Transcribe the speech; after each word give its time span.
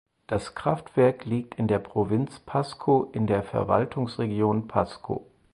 Das 0.25 0.55
Kraftwerk 0.55 1.25
liegt 1.25 1.53
in 1.59 1.67
der 1.67 1.77
Provinz 1.77 2.39
Pasco 2.39 3.11
in 3.13 3.27
der 3.27 3.43
Verwaltungsregion 3.43 4.67
Pasco. 4.67 5.27